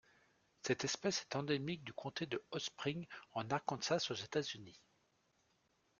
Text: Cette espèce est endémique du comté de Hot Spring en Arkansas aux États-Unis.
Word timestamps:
Cette 0.63 0.83
espèce 0.83 1.21
est 1.21 1.35
endémique 1.35 1.83
du 1.83 1.93
comté 1.93 2.25
de 2.25 2.43
Hot 2.49 2.57
Spring 2.57 3.05
en 3.33 3.47
Arkansas 3.51 4.07
aux 4.09 4.15
États-Unis. 4.15 4.81